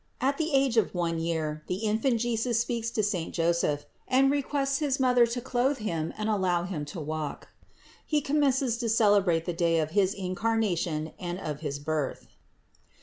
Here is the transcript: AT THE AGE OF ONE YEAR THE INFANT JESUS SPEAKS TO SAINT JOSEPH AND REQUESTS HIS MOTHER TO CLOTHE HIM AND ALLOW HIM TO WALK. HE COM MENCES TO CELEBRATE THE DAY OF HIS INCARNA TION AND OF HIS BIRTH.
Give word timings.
AT 0.19 0.39
THE 0.39 0.51
AGE 0.55 0.77
OF 0.77 0.95
ONE 0.95 1.19
YEAR 1.19 1.63
THE 1.67 1.85
INFANT 1.85 2.21
JESUS 2.21 2.59
SPEAKS 2.59 2.89
TO 2.89 3.03
SAINT 3.03 3.35
JOSEPH 3.35 3.85
AND 4.07 4.31
REQUESTS 4.31 4.79
HIS 4.79 4.99
MOTHER 4.99 5.27
TO 5.27 5.41
CLOTHE 5.41 5.77
HIM 5.77 6.11
AND 6.17 6.27
ALLOW 6.27 6.63
HIM 6.63 6.85
TO 6.85 6.99
WALK. 6.99 7.49
HE 8.07 8.21
COM 8.21 8.39
MENCES 8.39 8.77
TO 8.79 8.89
CELEBRATE 8.89 9.45
THE 9.45 9.53
DAY 9.53 9.77
OF 9.77 9.91
HIS 9.91 10.15
INCARNA 10.15 10.75
TION 10.75 11.11
AND 11.19 11.37
OF 11.37 11.59
HIS 11.59 11.77
BIRTH. 11.77 12.29